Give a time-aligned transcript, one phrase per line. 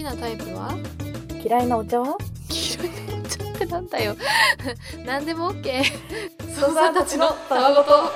[0.00, 0.78] きなタイプは？
[1.44, 2.16] 嫌いなお茶は？
[2.48, 4.16] 黄色いのちょっとなんだよ。
[5.04, 5.82] 何でも OK
[6.54, 8.10] ソさんたちのたわごと。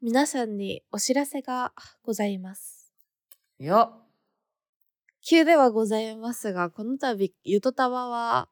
[0.00, 1.72] 皆さんにお知らせが
[2.04, 2.92] ございます。
[3.58, 3.90] よ
[5.20, 8.48] 急ではございますがこの度ゆとたわは、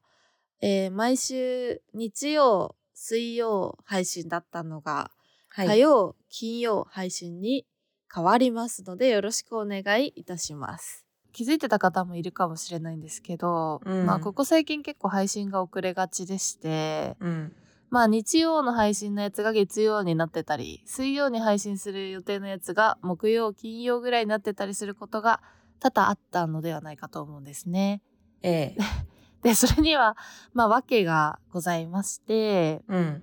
[0.61, 5.13] えー毎週日曜水曜配信だったのが、
[5.51, 7.69] は火曜金曜配信に
[8.13, 11.06] 変わりますのでよろしくお願いいたします
[11.37, 14.07] 気づいてた方もいるかもしれないんですけど、うん。
[14.07, 17.53] まあここ最近結構配信が遅れがちでしてうん。
[17.91, 25.43] まあ日曜の配信のやつが月曜になってたり水曜に配信する予定のやつが木曜金曜ぐらいになってたりすることが
[25.79, 28.01] 多々あったのではないかと思うんですね。
[28.41, 28.77] ええ。
[29.43, 30.17] でそれには
[30.55, 33.23] まあ訳がございましてうん。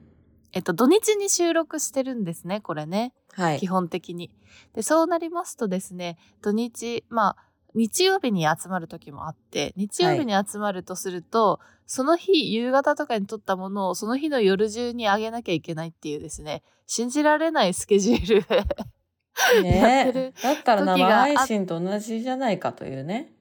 [0.51, 3.15] えっと土日に収録してるんですねこれね。
[3.31, 3.59] はい。
[3.59, 4.29] 基本的に。
[4.73, 18.45] でそうなりますとですね土日まあ日曜日に集まる時もあって日曜日に集まるとすると、その日夕方とかに撮ったものをその日の夜中にあげなきゃいけないっていうですね信じられないスケジュール
[19.63, 23.33] でやってねだったら生配信と同じじゃないかというね。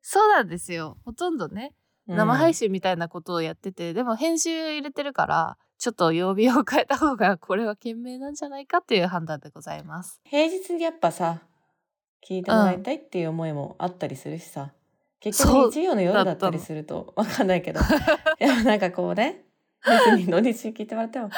[0.00, 0.98] そうなんですよ。
[1.04, 1.74] ほとんどね
[2.06, 10.20] 生配信信みたいなことをやってて、でも編集入れてるからちょっと曜日を変えた方がこれは賢明なんじゃないかっていう判断でございます。
[10.24, 11.42] 平日にやっぱさ
[12.26, 14.72] 聞いてもらいたいっていう思いもあったりするしさ、
[15.20, 17.80] 結局日曜の夜だったりするとわかんないけど。
[18.40, 19.44] いやなんかこうね
[19.84, 21.30] 別に土日に聞いてもらっても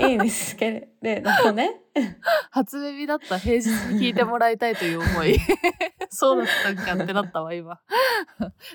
[0.00, 1.80] いいんですけれどもね。
[2.50, 5.38] 初耳だった平日に聞いてもらいたいという思い。
[6.08, 7.78] そうだったんかってなったわ今。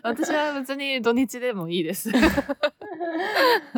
[0.04, 2.12] 私は別に土日でもいいです。
[2.12, 2.32] でなん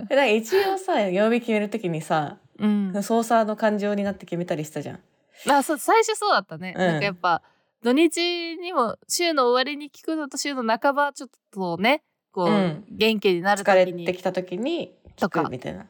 [0.10, 3.04] か一応さ曜日決めるときにさうん。
[3.04, 5.00] 操作の感情になって決めたりしたじゃん。
[5.50, 6.88] あそう最初そうだったね、うん。
[6.88, 7.42] なんかやっぱ
[7.83, 15.88] 土日にも週の終わりに聞くのと週の半ばちょっとねこう、うん元気になる疲れ時にてきた時に聞くみたいな。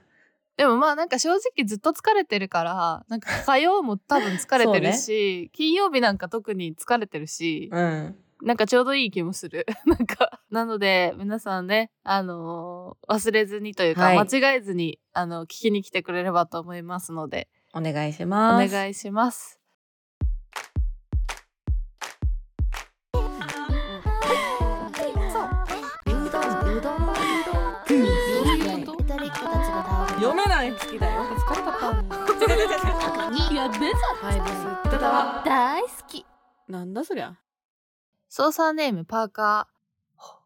[0.57, 9.65] でもまあなんか正直ずっと疲れてるからなんか火曜も多分疲れてるし、 金曜日なんか特に疲れてるし、うんなんかちょうどいい気もする。
[9.87, 18.71] なんか、なので、皆さんね、あのー忘れずにというか、はい間違えずに、あの、聞きに来てくれればと思いますので、お願いしおます。
[18.71, 19.59] 願いします。
[30.77, 31.23] 好きだよ。
[31.35, 31.87] 疲れたか
[34.21, 34.91] はい、です。
[34.91, 36.25] ただ、大好き
[36.67, 37.37] なんだそりゃ。
[38.29, 39.75] 操作ネームパーカー。
[40.15, 40.39] ほ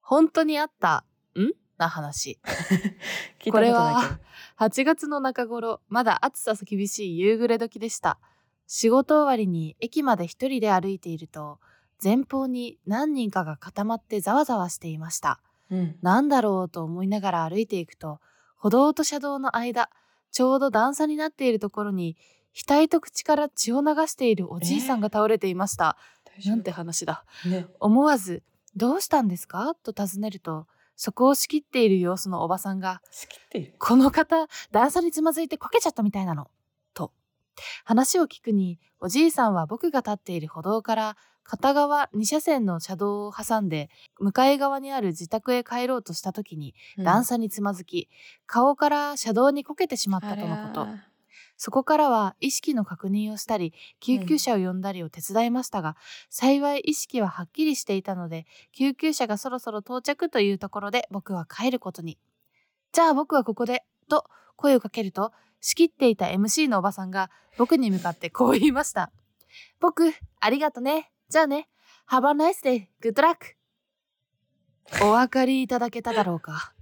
[0.00, 1.04] 本当にあった、
[1.36, 1.52] ん？
[1.78, 2.38] な話。
[3.50, 4.18] これは
[4.58, 8.18] 8月の中頃、まだ暑さ厳しい夕暮れ時でした。
[8.66, 11.58] 仕事終わりに駅まで一人で歩いていると、
[12.02, 15.40] 前方に何人かが固まってざわざわしていました。
[15.70, 15.98] うん。
[16.02, 18.20] なんだろうと思いながら歩いていくと、
[18.60, 19.88] 歩道と車道の間、
[20.30, 22.18] ちょうど段差になっているところに、
[22.68, 25.96] 額と口から血を流しているおじいさんが倒れていました。
[26.26, 27.24] 大丈夫なんて話だ。
[27.46, 27.66] ね。
[27.80, 28.42] 思わず、
[28.76, 29.74] どうしたんですか？
[29.82, 33.74] と尋ねると、そこを仕切っている様子のおばさんが、仕切っている。
[33.78, 36.50] この方、段差につまずいてこけちゃったみたいなの。
[37.60, 37.64] と。
[37.84, 43.90] 話を聞くに、おじいさんは僕が立っている歩道から、片側2車線の車道を挟んで、
[44.20, 48.08] 向かい側にある自宅へ帰ろうとした時に、段差につまずき、
[48.46, 50.86] 顔から車道にこけてしまったとのこと。
[51.56, 55.94] そこからは意識の確認をしたり、救急車を呼んだりを手伝いましたが、
[56.30, 62.16] 幸い意識ははっきりしていたので、救急車がそろそろ到着というところで僕は帰ることに。
[62.92, 64.24] じゃあ僕はここで、と
[64.56, 69.10] 声をかけると、仕切っていた MC のおばさんが僕に向かってこう言いました。
[69.80, 71.10] 僕、ありがとね。
[71.28, 71.68] じゃあね。
[72.10, 72.86] Have a nice day.
[73.02, 73.36] Good luck.
[75.04, 76.72] お分かりいただけただろうか。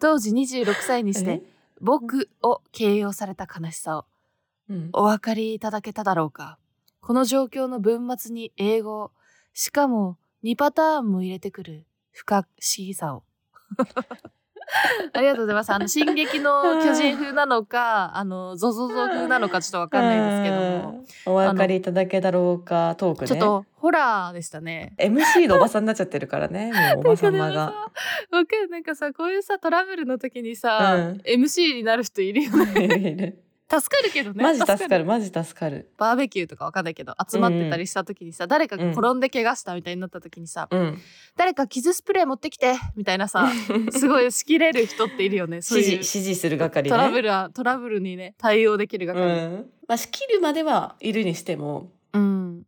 [0.00, 1.42] 当時26歳にして、
[1.80, 4.04] 僕を形容された悲しさを
[4.68, 4.90] うん。
[4.92, 6.58] お分かりいただけただろうか
[7.00, 9.10] この状況の文末に英語を
[9.52, 12.46] しかも2パターンも入れてくる不可思
[12.78, 13.22] 議さを
[15.12, 21.32] ありがとうございますあの進撃の巨人風なのかあのゾゾゾ風なのかちょっとわかんないですけどもうん。
[21.32, 23.28] お分かりいただけだろうかトークね。
[23.28, 26.72] ちょっとホラーでしたね MC のおばさんになっちゃってるからね。
[26.96, 27.74] もうおばさまが。
[28.30, 33.36] わかるなんかさこういうさトラブルの時にさ、うん MC になる人いるよね
[33.70, 35.90] 助かるけどねマジ助かるマジ助かる。
[35.96, 40.98] バーベキューとかわかんないけど集まってたりした時にさ、誰かが転んで怪我したみたいになった時にさ、うん。
[41.36, 43.50] 誰か傷スプレー持ってきてみたいなさ
[43.90, 46.90] すごい仕切れる人っているよねそういう指示指示する係ね。
[46.90, 49.70] トラブルはトラブルにね対応できるう係ん。
[49.88, 52.62] まあ仕切るまではいるにしてもうん、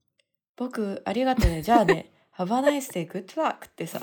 [0.57, 4.03] 僕ありがとうねじゃあね Have a nice day, good luck ってさ、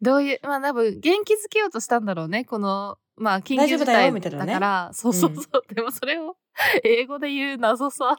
[0.00, 4.46] どういうまあ多分元気づけようとしたんだろうねこのまあ緊急事態よみたいなね。
[4.46, 5.34] だから、そうそう。
[5.34, 6.36] そう、でもそれを
[6.82, 8.16] 英語で言う謎さ。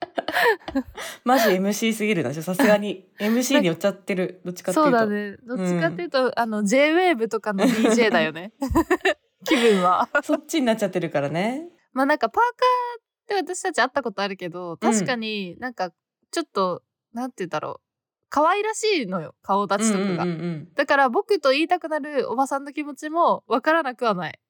[1.24, 3.08] マジ MC すぎるな、さすがに。
[3.20, 4.40] MC に寄っちゃってる。
[4.44, 4.90] どっちかっていうと。
[4.90, 5.36] そうだね。
[5.46, 8.52] どっちかっていうと、あの JWAVE とかの DJ だよね。
[9.46, 10.08] 気分は。
[10.24, 11.68] そっちになっちゃってるからね。
[11.92, 15.92] まあなんかパーカーって私たち会ったことあるけど確かになんか
[16.32, 16.82] ちょっと、
[17.12, 17.83] なんて言うんだろう
[18.34, 24.40] 可愛らしいのよ顔立ちとかが、うんうんうんうんだから僕と言いたくなるおばさんの気持ちもわからなくはない。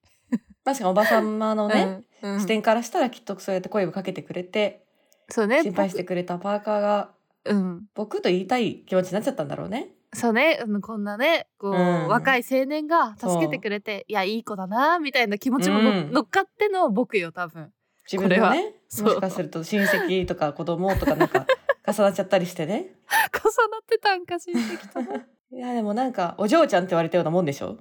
[0.63, 4.83] 確かにおばさまのね、うんうん視点からしたらきっとそうやって声をかけてくれて、
[5.29, 5.61] そうね。
[5.61, 7.11] 心配してくれたパーカーが
[7.43, 7.83] 僕うん。
[7.93, 9.89] 僕と言いたい気持ちになっちゃったんだろうね。
[10.15, 17.71] そうね、うんこんなね、こう、うん若い青年が助けてくれて、いや、いい子だな、みたいな気持ちもの、うん乗っかっての僕よ、多分。
[18.11, 21.45] 自分のね、そうもしかすると親戚とか子供とかなんか
[21.87, 22.95] 重なっちゃったりしてね。
[23.33, 25.21] 重なってたんか、親戚とも。
[25.51, 27.77] いやでもなんかお嬢ちゃんって言われたようなもんでしょ？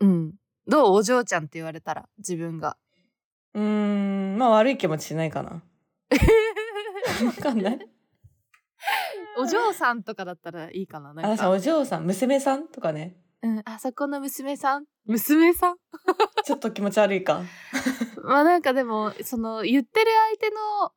[0.00, 0.34] うん。
[0.66, 2.76] どうお嬢ちゃんって言われたら、自分が？
[3.54, 5.62] うーん、まあ悪い気持ちしないかな。
[7.24, 7.90] わかんない。
[9.38, 11.10] お嬢さんとかだったらいいかな。
[11.10, 11.36] あなんか。
[11.36, 13.16] さお嬢さん、娘さんとかね。
[13.42, 14.84] うん、あそこの娘さん？
[15.06, 15.76] 娘さん？
[16.44, 17.42] ちょっと気持ち悪いか。
[18.22, 20.06] まあなんかでも、その、言ってる
[20.40, 20.92] 相手の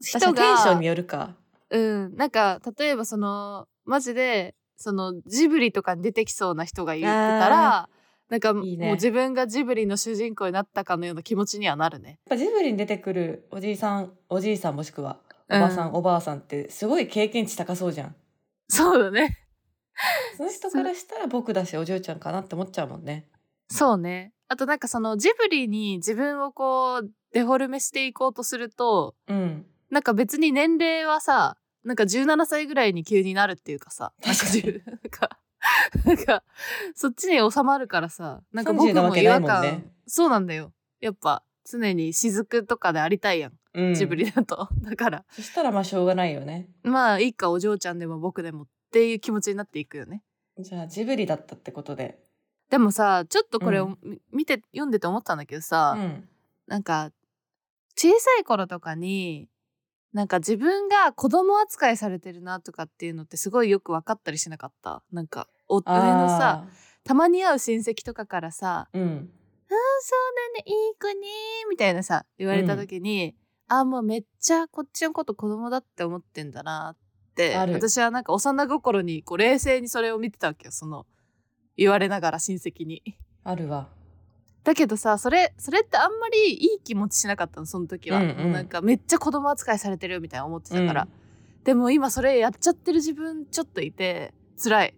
[0.00, 0.26] 人が。
[0.30, 1.36] にテンションによるか。
[1.72, 7.88] うん、なんか例えばそのマジでそのジブリとかに出てきそうな人が言ってたら
[8.28, 12.10] なんかもう自分がジブリの主人公になったかのような気持ちにはなるね。
[12.10, 15.18] やっぱジブリに出てくるおじいさん、おじいさんもしくは
[15.50, 18.16] おばさん、うんおばあさんってすごい経験値高そうじゃん。
[18.68, 19.38] そうだね。
[20.36, 23.28] その人からしたら僕だしお嬢ちゃんかなって思っちゃうもんね。
[23.68, 24.32] そうね。
[24.48, 29.66] あとなんかそのジブリに自分をこうデフォルメしていこうとするとうん。
[29.92, 34.36] なんか別に年齢はさなんか17歳ぐらいに急になるっていうかさなん
[35.10, 35.38] か
[36.06, 36.42] なんか
[36.94, 43.94] そっちに収まるからさなんか僕30なわも違和感、ねそうなんだよやっぱ常に雫とかでありたいやん、うん。
[43.94, 46.68] ジブリだと だからそしたらまあしょうがないよね。
[46.82, 50.24] まあいいかお嬢ちゃんでも僕でもっていう気持ちになっていくよね
[50.58, 52.18] じゃあジブリだったってことで。
[52.70, 56.28] でもさちょっとこれをうんみ見て読んでて思ったんだけどさ、うん。
[56.66, 57.12] なんか
[57.96, 59.48] 小さい頃とかに
[60.12, 65.02] なんか自分が子供扱いされてるなとかっていうのってすごいよく分かったりしなかった？
[65.12, 66.68] なんかお上のさあ
[67.04, 68.98] たまに会う親戚とかからさー。
[68.98, 69.04] うん。
[69.08, 69.28] 「うん
[70.02, 71.26] そうだねいい子ね」
[71.70, 73.34] みたいなさ言われた時に、
[73.68, 76.96] あもうめっちゃこっちのこと子供だって思ってんだなっ
[77.34, 81.06] て私はなんか幼心にこう冷静にそれを見てたわけよその
[81.78, 83.02] 言われながら親戚に。
[83.44, 83.88] あるわ。
[84.64, 88.52] だけどさそれそれってあんまりいい気持ちしなかったのその時は、うんうん。
[88.52, 91.08] なんかめっちゃ子供扱いされてるみたいな思ってたから、
[91.64, 94.32] でも今それやっちゃってる自分ちょっといて
[94.62, 94.94] 辛い。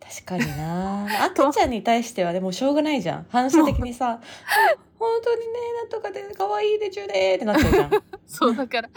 [0.00, 1.24] 確かにな。
[1.26, 3.26] 赤ちゃんに対してはでもしょうがないじゃん。
[3.28, 4.20] 反射的にさ
[4.98, 7.90] 「本当にねなんとかで可愛いでちゅね」ってなっちゃうじゃん。
[8.26, 8.90] そうだから。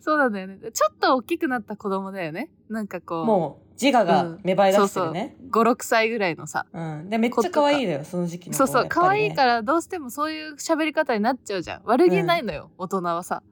[0.00, 0.58] そうなんだよね。
[0.72, 2.50] ちょっと大きくなった子供だよね。
[2.68, 3.24] なんかこう。
[3.24, 6.66] もう自我が芽生え出してるね、56歳ぐらいのさ。
[6.72, 7.10] うん。
[7.10, 8.52] でめっちゃ可愛いのよその時期の。
[8.52, 8.86] 子そうそう。
[8.88, 11.82] 可愛いらからどうしてもそういう喋り方になっちゃうじゃん。
[11.84, 13.42] 悪気ないのよ、大人はさ。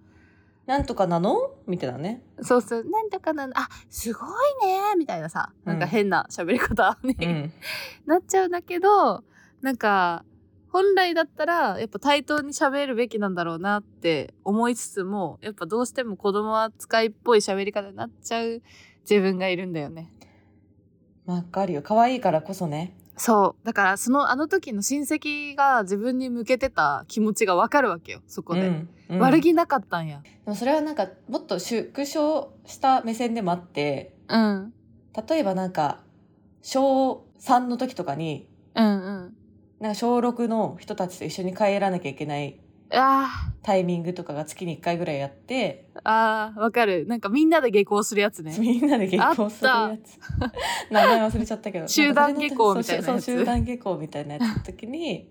[0.67, 1.37] なんとかなの？
[1.67, 2.23] みたいなね。
[2.41, 2.85] そうそう。
[2.85, 3.53] なんとかなの？
[3.59, 5.53] あすごいねみたいなさ。
[5.65, 7.53] なんかうん変な喋り方に、うん。
[8.07, 9.25] なっちゃうんだけど
[9.61, 10.25] なんか
[10.71, 18.63] 本来だったらやっぱ対等に喋るべきなんだろうなって思いつつもやっぱどうしても子供扱いっぽい喋り方になっちゃう
[19.09, 20.11] 自分がいるんだよね。
[21.27, 21.83] わかるよ。
[21.83, 22.97] 可愛いからこそね。
[23.17, 23.67] そう。
[23.67, 28.21] だからそのあの時の親戚が自分に向けてた気持ちがわかるわけよ。
[28.27, 29.19] そこで、うんうん。
[29.19, 30.21] 悪気なかったんや。
[30.23, 34.73] でもそれはなんかもっと縮小した目線でもあってうん。
[35.29, 36.01] 例えばなんか
[36.63, 38.89] 小3の時とかにうんう
[39.29, 39.37] ん。
[39.81, 42.61] なんか小6の人たちと一緒に帰らなきゃいけない
[42.95, 47.07] あタイミングとかが月に1回ぐらいやってーあーわかる。
[47.07, 48.57] なんかみんなで下校するやつね。
[48.59, 50.19] みんなで下校するやつ。
[50.91, 51.87] 名前忘れちゃったけど。
[51.87, 53.07] 集団下校みたいなやつ。
[53.07, 55.31] そうそう集団下校みたいなやつの時に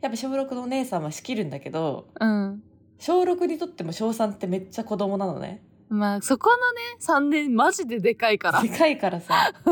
[0.00, 2.62] やっぱ小6のお姉さんは仕切るんだけどうん。
[2.98, 5.62] 小6にとっても小3ってめっちゃ子供なのね。
[5.88, 8.60] まあそこのね3年マジででかいから。
[8.62, 8.68] で。
[8.68, 9.52] かいからさ。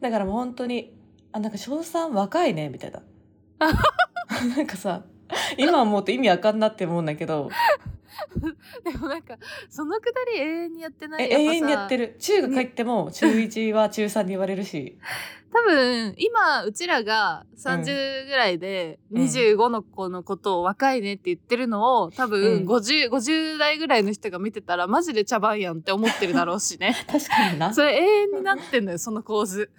[0.00, 0.94] だからもう本当に
[1.32, 3.02] あなんか小3若いねみたいな。
[4.56, 5.02] なんかさ
[5.58, 7.50] 今思うと意味わかんなって思うんだけど。
[8.84, 9.36] でもなんか
[9.68, 12.16] そのくだり永遠にやってなえい永遠にやってる。
[12.18, 14.98] 中学入っても中1は中3に言われるし。
[15.52, 19.22] 多分今うちらが30ぐらいでうん。
[19.22, 26.94] 25の子のことを若いねって言ってるのを多う分ん 50, 50代ぐらいの人が見てたらマジで茶番やんって思ってるだろうしね。
[27.06, 27.72] 確かにな。
[27.72, 29.70] それ永遠になってんのよその構図、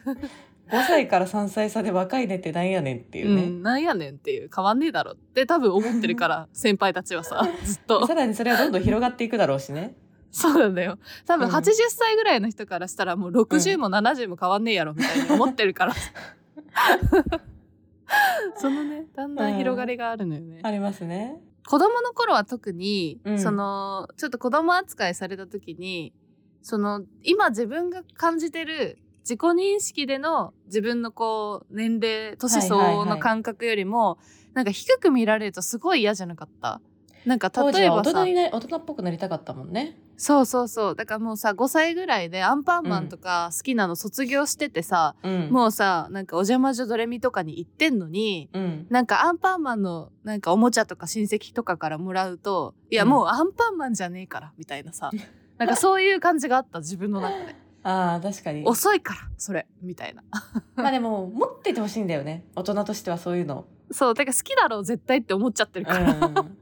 [0.69, 8.05] 5歳から3歳差で若いねってなんやねんっていうね、うん、なんやねんっていう変わんねえだろって多分思ってるから先輩たちはさ ずっと。
[8.05, 9.95] さらにそれはどんどん広がっていくだろうしね。
[10.31, 11.00] そうなんだよ。
[11.25, 11.53] 多分うん。
[11.53, 15.93] 80歳ぐらいの人からしたらもう60も70も変わんねえやろみたいに思ってるから、
[18.57, 21.41] そのねだんだん広がりがあるのよね、ありますね。
[21.65, 23.39] 子供の頃は特に、うん。
[23.39, 26.13] そのちょっと子供扱いされた時に
[26.62, 28.97] その今自分が感じてる
[29.27, 34.19] 自己認識での自分のこう年齢年相応の感覚よりも、
[34.53, 36.79] なんか低く見られるとすごい嫌じゃなかった。
[37.25, 39.98] なんか例えばさ人にな大人っぽくなりたかったもんね。
[40.15, 40.96] そうそうそう。
[40.96, 45.50] だからもうさ5歳ぐらいでアンパンマンとか好きなの卒業しててさ、うん。
[45.50, 48.88] もうさなんかお邪魔女ドレミとかに行ってんのにうん。
[48.89, 53.10] なんかアンパンマンのなんかおもちゃとか親戚とかからもらうといやうん。
[53.10, 55.12] もうアンパンマンじゃねえからみたいなさ。
[55.57, 57.55] なんかそういう感じがあった自分の中で
[57.89, 58.63] あー確かに。
[58.65, 60.24] 遅いからそれみたいな。
[60.75, 62.44] まあでも持っててほしいんだよね。
[62.56, 63.65] 大人としてはそういうの。
[63.91, 66.58] そうだから好きだろう絶対って思っちゃってるから、うん。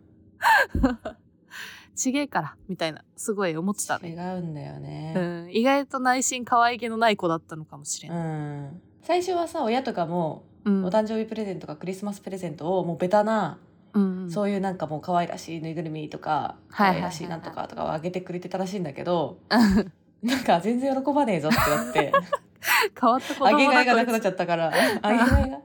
[1.95, 5.13] ちげえからみたいなすごい思ってた違ね、うんだようね
[5.45, 8.81] ん、意外と内心可愛げのない子だったのかもしれうない、ん。
[9.01, 10.85] 最初はさ親とかもうん。
[10.85, 13.57] お誕生日プレゼントとかクリスマスプレゼントをもうベタな、
[13.93, 19.37] うんそういうなんかもう可愛らしいぬいぐるみとか可愛らしいなんとかとかをあげてくれてたらしいんだけど
[20.25, 22.11] なんか全然喜ばねえぞってなって。
[22.99, 24.71] 変わった子あ供だげがいがなくなっこちゃったから。
[25.01, 25.59] あげがいが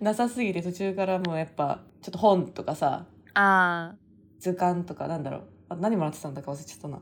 [0.00, 3.94] なさすぎて途中からもうやっぱちょっと本とかさああ。
[4.38, 5.42] 図鑑とかなんだろう。
[5.70, 6.98] あ何もらってたんだか忘れちゃったな。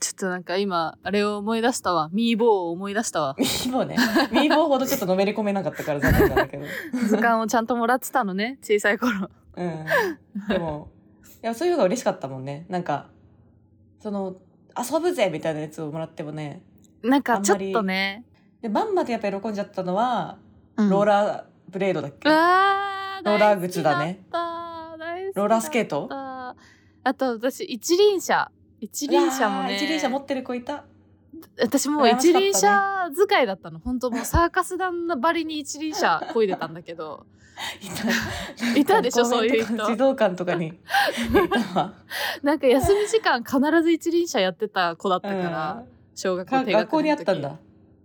[0.00, 2.10] ちょっとなんか今あれを思い出したわ。
[2.12, 3.34] ミーボーを思い出したわ。
[3.40, 3.96] ミーボーね。
[4.30, 6.66] ミーボーほどちょっとのめり込めなかったから残念なんだけど。
[7.08, 9.30] 図鑑をちゃんともらってたのね小さい頃。
[9.56, 9.86] うん。
[10.48, 10.88] でも
[11.42, 12.66] いやそういうのが嬉しかったもんね。
[12.68, 13.06] なんか
[14.00, 14.36] その
[14.76, 16.62] 遊ぶぜみたいなやつをもらってもね
[17.02, 18.24] なんかちょっとね、
[18.60, 20.38] でまんまでやっぱ喜んじゃったのは、
[20.76, 20.88] うん。
[20.88, 22.28] ローラーブレードだっけ？
[22.28, 22.36] ロー
[23.38, 24.24] ラー靴だね。
[25.34, 26.08] ローラースケート？
[26.10, 26.54] あ
[27.14, 28.50] と私一輪車。
[28.80, 29.76] 一輪車もね。
[29.76, 30.84] 一輪車持ってる子いた。
[31.60, 33.80] 私もう一輪車使いだったの。
[33.80, 37.26] 本当もうサーカス団のばりに一輪車漕いでたんだけど
[37.80, 39.86] いた いたでしょそういう人。
[39.86, 40.68] 児童館とかに。
[40.68, 40.72] い
[41.72, 41.94] たわ。
[42.42, 42.58] な ん。
[42.58, 47.58] か休み時間必ず一輪車やってた子だったから、小学校低学校にあったんだ。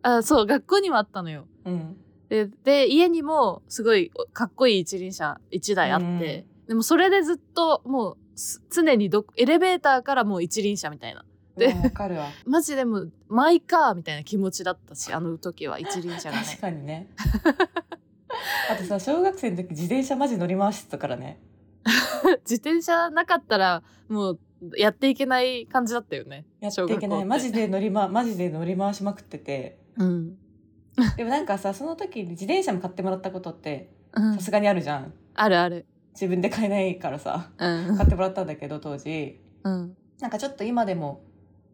[0.03, 1.47] あそう学校にもあったのよ。
[1.65, 1.97] うん。
[2.29, 11.23] でで家にもすごいかっこいい一輪車1台あって、でもそれでずっともうす常にどエレベーターからもう一輪車みたいな。
[11.57, 12.27] でうかるわ。
[12.45, 17.07] マジでもうマイカーみたいな気持ちだったしあの時は一輪車が確ねかにね
[18.69, 21.39] あとさ小学生の時自転車マジ乗り回してたからね。
[22.43, 24.39] 自転車なかったらもう
[24.75, 26.45] やっていけない感じだったよね。
[26.59, 27.25] やっていけない。
[27.25, 29.79] マジでで乗り,、ま、 マジで乗り回しまくってて。
[29.97, 30.37] うん、
[31.15, 34.35] でもなんかさその時に自転車も買ってもらったことってうん。
[34.35, 35.13] さすがにあるじゃん。
[35.35, 35.85] あるある。
[36.13, 37.97] 自分で買えないからさうん。
[37.97, 39.39] 買ってもらったんだけど当時。
[39.63, 39.95] うん。
[40.19, 41.21] なんかちょっと今でも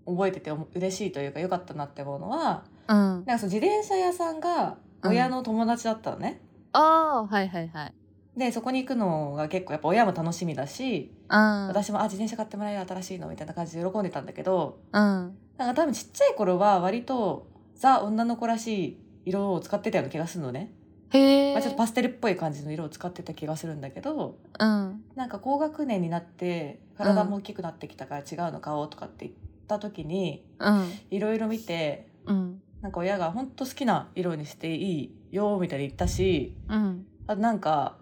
[0.05, 2.95] 覚えてて嬉しいというか良かったなって思うのはうん。
[2.95, 6.41] なんかその自転車屋さんが親の友達だったのね、
[6.73, 7.93] ああはいはいはい。
[8.35, 11.67] でそこに行くのが結構やっぱ親も楽しみだしうん。
[11.67, 15.37] 私もあ自転車買ってもらえる新しいのみたいな感じで喜んでたんだけどうん。
[15.57, 20.73] なんか多分ちっちゃい頃は割とザ女の子らしい色を使ってたような気がするのね、
[21.11, 25.03] へえ、まあ、ちょっとパステルっぽい感じの色を使ってた気がするんだけどうん。
[25.15, 29.37] なんか高学年になって体も大きくなってきたから違うの買おうとかって言っ
[29.67, 30.91] た時にうん。
[31.11, 32.61] いろいろ見てうん。
[32.81, 37.05] なんか親が本当好きな色にしていいよみたいに言ったしうん。
[37.27, 37.97] あとなんか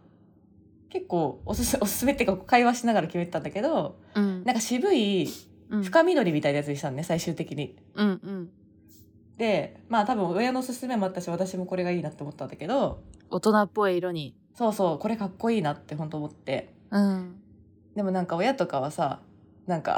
[0.90, 4.44] 結構おすす おすすめっていうか会話しながら決めてたんだけどうん。
[4.44, 5.28] なんか渋い
[5.70, 5.84] うん。
[5.84, 7.76] 深緑みたいなやつにしたのね最終的に。
[7.96, 8.50] うんうん。
[9.38, 14.36] でまあ多分親のおすすめもあったし私もこれがいいなって思ったんだけど大人っぽい色に。
[14.54, 16.74] そうそうこれかっこいいなって本当思って。
[16.92, 17.36] うん。
[17.96, 19.22] でもなんか親とかはさ
[19.66, 19.98] なんか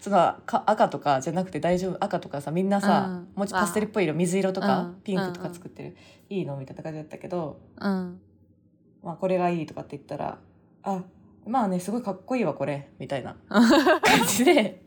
[0.00, 3.28] そのか赤とかじゃなくて大丈夫赤とかさみんなさ、うん。
[3.34, 4.94] もうちょっとパステルっぽい色水色とか、うん。
[5.02, 5.96] ピンクとか作ってる、
[6.28, 8.20] いいのみたいな感じだったけど、うん。
[9.02, 10.38] まあ、これがいいとかって言ったら
[10.84, 11.02] あ
[11.44, 14.82] まあねすごいかっこいいわこれみたいなう ん感じで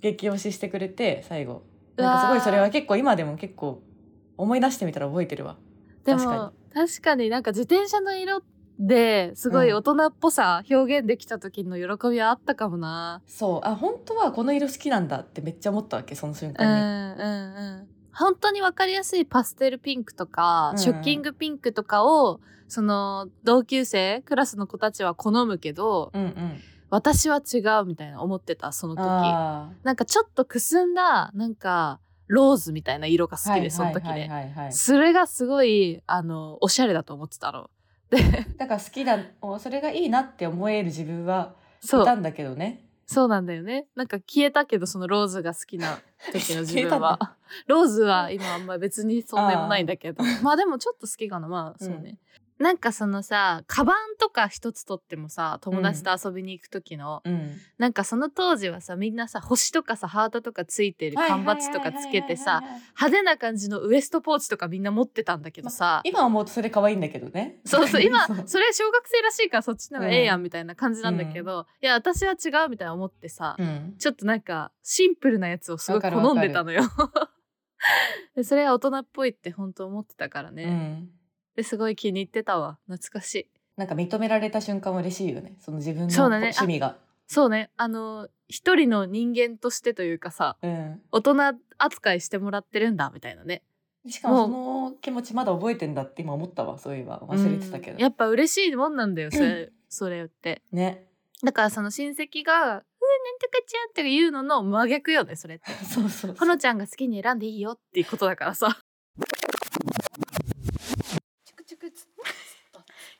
[0.00, 1.62] 激推ししてくれて最後。
[1.96, 3.82] なんかすごいそれは結構今でも結構
[4.38, 5.56] 思い出してみたら覚えてるわ。
[6.04, 8.42] 確か確かになんか自転車の色
[8.80, 9.76] ですごいうん。
[9.76, 13.20] 大人っぽさ表現できた時の喜びはあったかもな。
[13.26, 13.68] そう。
[13.68, 17.28] あ本当はこの色好きなんだってめっちゃ思ったわけその瞬うん間に、うん
[17.78, 17.88] うん。
[18.12, 26.60] 本当に分かりやすいパステルピンクとか、うんショッキングピンクとかをその同級生クラスの子たちは好むけどうんうん。
[26.88, 29.02] 私は違うみたいな思ってたその時。
[29.04, 34.72] あなんかちょっとくすんだなんかローズみたいな色がー好きで、その時はいね、はいはいはい。
[34.72, 37.68] それがすごいあのおしゃれだと思ってたの。
[38.10, 38.18] で
[38.58, 43.86] だから好きだおそれがいいなって思える自分はいそうたんだけどねそうなんだよね。
[43.96, 45.98] なんか消えたけど、そのローズが好きな
[46.32, 47.34] 時の 自分は。
[47.66, 50.22] ローズは今あんま別にそんでもないんだけど。
[50.44, 51.48] まあでもちょっと好きかな。
[51.48, 52.18] まあそうね。
[52.60, 57.56] なんかそのさ、カバンとか一つ取ってもさ、友達と遊びに行く時の、うん。
[57.78, 62.60] なんかその当時はさ、みんなさ、星とかさ、ハートとかついてる缶バッジとかつけてさ、
[62.96, 67.60] 派手な感じのウエストポーチとかみんな持ってたんだけどさ、今思うとそれ可愛いんだけどね。
[67.64, 70.42] そうそう、今、 それ小学生らしいからそっちの方がええやん。
[70.42, 73.94] みたいな感じなんだけど、いや、私は違うみたいな思ってさ、うん。
[73.98, 76.34] ちょっとなんかシンプルなやつをすごいわかるわかる。
[76.34, 76.82] 好 んでたのよ。
[78.36, 81.08] でそれは大人っぽいって本当思ってたからね。
[81.62, 82.78] すごい気に入ってたわ。
[82.88, 83.46] 懐かしい。
[83.76, 86.98] なんか認められた瞬間は嬉しいよねその自分のそうだね趣味が
[87.30, 87.70] そうね。
[87.76, 91.36] あの、一人の人間としてというかさ、うん大人
[91.78, 93.62] 扱いしてもらってるんだみたいなね。
[94.08, 100.62] しかもその気持ちまだ覚えてんだって今思ったわそういえば忘れてたけどうんやっぱ嬉しいもんなんだよ、それ、 それって。
[100.72, 101.06] ね
[101.44, 105.70] だからその親戚が、なんとかちゃんって言うのの真逆よね、それって。
[105.86, 108.76] そうそうほのちゃんが好きに選んでいいよっていうことだからさ。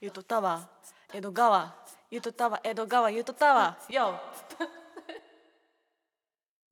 [0.02, 0.66] ゆとたわ
[1.12, 1.74] 江戸川。
[2.10, 4.14] ゆとたわ江戸川ゆとたわよ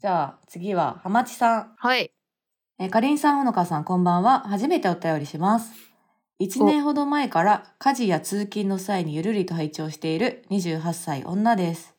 [0.01, 1.75] じゃあ次ははまちさん。
[1.77, 2.11] はい。
[2.79, 4.41] えーかりんさんほのかさんこんばんは。
[4.49, 5.75] 初めてお便りします。
[6.41, 11.95] 1年ほど前から家事や通勤の際にゆるりと拝聴している28歳女です。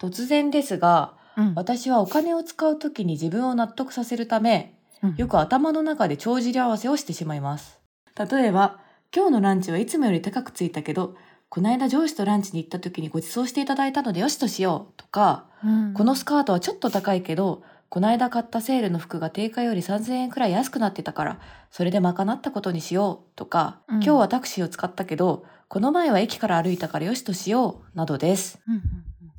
[0.00, 1.54] 突然ですがうん。
[1.56, 5.16] 私はお金を使うときに自分を納得させるためうん。
[5.16, 7.80] よく頭の中で帳尻合わせをしてしまいます。
[8.16, 11.16] 例えば今日のランチはいつもより高くついたけど
[11.48, 15.94] この間上司とランチに行った時にご馳走していただいたのでよしとしようとかうん。
[15.94, 23.94] このスカートはちょっと高いけどこの間買ったセールの服が定価より3000円くらい安くなってたからそれで賄ったことにしようとか、うん。
[23.96, 28.60] 今日はタクシーを使ったけどこの前は駅から歩いたからよしとしようなどです。
[28.68, 28.82] うんうん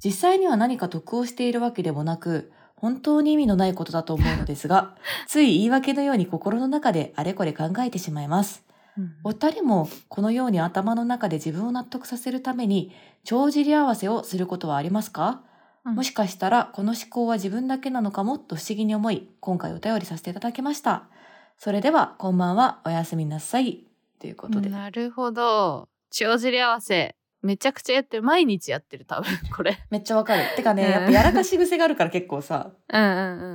[0.01, 4.95] 実際には何か得をしているわけでもなく本当に意味のないことだと思うのですが
[5.27, 8.63] つい言い訳のように心の中であれこれ考えてしまいます。
[8.63, 8.68] うん
[9.23, 12.91] お二人もこのように頭の中で自分を納得させるために
[13.23, 15.41] 帳尻合わせをすることはありますか？
[15.85, 15.95] うん。
[15.95, 21.03] もしかしたらこの思考は自分だけなのかもと不思議に思い今回お便りさせていただきました。
[21.57, 22.79] それではこんばんは。
[22.85, 23.85] おやすみなさい。
[24.19, 25.87] ということで、なるほど。
[26.11, 27.15] 帳尻合わせ。
[27.41, 28.23] めちゃくちゃやってる。
[28.23, 29.77] 毎日やってる、多分、 これ。
[29.89, 30.43] めっちゃわかる。
[30.57, 30.91] てかね、うん。
[30.91, 32.71] やっぱやらかし癖があるから結構さ。
[32.91, 33.05] うんう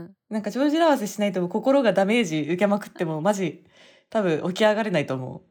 [0.04, 3.64] んなんか帳尻合わせしないと心がダメージ受けまくってもマジ
[4.10, 5.42] 多分起き上がれないと思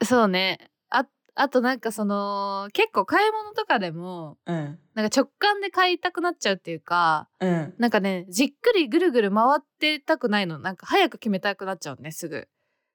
[0.00, 0.06] うん。
[0.06, 0.70] そうね。
[0.90, 10.58] あ、あとなんかその、結構買い物とかでも、ううんなんか直感で買いたくなっちゃうっていうか、うんなんかね、じっくりぐるぐる回ってたくないの。
[10.58, 12.48] なんか早く決めたくなっちゃうね、すぐ。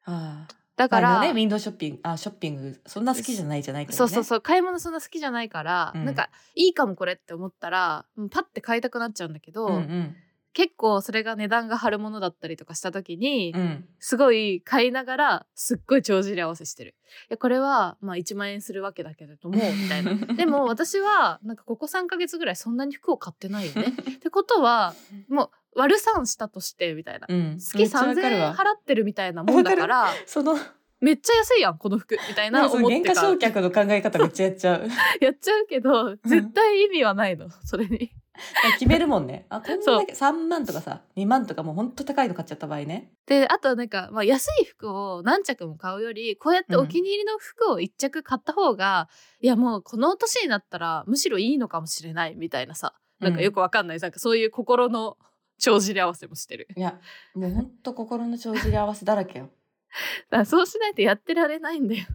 [0.06, 10.16] ああだから、ねウィンドウショッピングあショッピングそんな好きじゃないじゃないけどねそうそうそう買い物そんな好きじゃないから、うんなんかいいかもこれって思ったらうんパッて買いたくなっちゃうんだけど、うんうん
[10.54, 16.96] 結構それが値段が張るものだったりとかした時に、うんすごい買いながらすっごい帳尻合わせしてる。
[17.30, 20.16] いやこれはまあ1万円するわけだけれども みたいな。
[20.34, 23.94] でも私はなんかここ3ヶ月ぐらいそんなに服を買ってないよね。
[24.18, 24.96] ってことは
[25.30, 27.28] もう割る算したとしてみたいな。
[27.30, 30.58] うん月めっちゃわ3000かるわ円払ってるみたいなもんだからその
[31.00, 34.88] めっちゃ安いやんこの服みたいななんかその原価償却の考え方めっちゃやっちゃう
[35.20, 38.12] やっちゃうけど絶対意味はないのそれに。
[38.80, 39.46] 決めるもんね。
[39.50, 43.12] あこんだけ3万とかさ2万とかもうほんと高いの買っちゃった場合ね。
[43.26, 55.18] であとなんか、まあ、安い服を何着も買うよりこうやってお気に入りの服を1着買った方が、いやもうこの年になったらむしろいいのかもしれないみたいなさなんかよくわかんない、なんかそういう心の
[55.60, 56.68] 帳尻合わせもしてる。
[56.76, 57.00] いや
[57.36, 59.50] もうほんと心の帳尻合わせだらけよ。
[60.32, 62.06] だからそうしないとやってられないんだよ。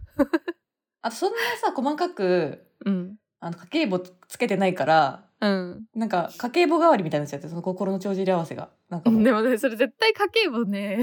[1.01, 3.17] あとそんなさ細かくうん。
[3.39, 5.85] あの家計簿つけてないからうん。
[5.95, 8.69] なんか家計簿代わりみたいになっちゃってその心の帳尻合わせが。
[8.89, 10.97] なんかでもねそれ絶対家計簿ね。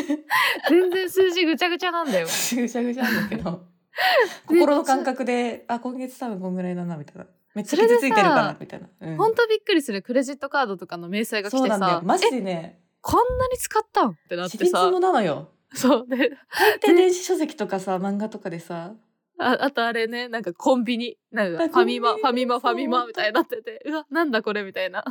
[0.70, 2.26] 全然数字ぐちゃぐちゃなんだよ。
[2.26, 3.64] ぐしゃぐしゃなんだけど。
[4.46, 7.26] 心の感覚であ今月多分こんぐらいだなみたいな。
[7.54, 9.16] めっちゃ傷ついてるからみたいな、うん。
[9.16, 10.02] ほんとびっくりする。
[10.02, 12.02] クレジットカードとかの明細が来そうてさなんだよ。
[12.04, 12.80] マジえでね。
[13.00, 14.10] こんなに使ったん？
[14.10, 14.84] ってなっちてさ。
[14.84, 15.48] びつもなのよ。
[15.72, 16.06] そう。
[16.08, 18.94] で大抵電子書籍とかさ漫画とかでさ
[19.38, 25.04] ああとあれねなんかコンビニなんかあファミマファミマファミマみたいになっててうわなんだこれみたいな。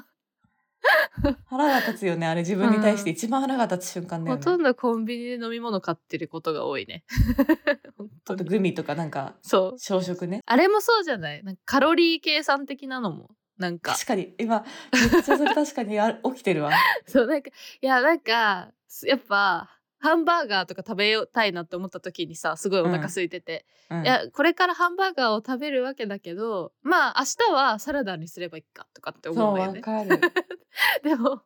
[1.47, 3.09] 腹が立つよねあれ自分に対して。
[3.09, 7.03] 一番腹が立つ瞬間だよね、ほとんどコンビニで飲み物買ってることが多いね。
[7.97, 9.79] 本当あとにグミとかなんかそう。
[9.79, 10.41] 朝食ね。
[10.45, 11.43] あれもそうじゃない？
[11.43, 13.93] なんかカロリー計算的なのもなんか。
[13.93, 14.35] 確かに。
[14.37, 14.63] 今
[15.11, 16.71] めっちゃそれ確かにあ起きてるわ。
[17.07, 17.49] そうなんか
[17.81, 19.74] いやなんかすやっぱ
[20.05, 24.03] ハンバーガーとか食べたいなって思った時にさすごいお腹空いてて、うん。
[24.03, 29.81] いやこれからハンバーガーを食べるわけだけどまあ明日はサラダにすればいいかとかって思うんだ
[31.03, 31.41] でも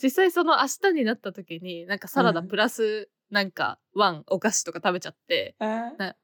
[0.00, 5.56] 実際その明日になった時になんかサラダうんプラスなんかワンお菓子とか食べちゃって、